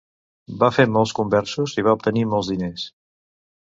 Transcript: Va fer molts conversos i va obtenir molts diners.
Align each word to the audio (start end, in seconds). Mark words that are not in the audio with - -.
Va 0.61 0.69
fer 0.77 0.85
molts 0.93 1.13
conversos 1.19 1.77
i 1.81 1.85
va 1.89 1.93
obtenir 1.99 2.25
molts 2.33 2.51
diners. 2.55 2.87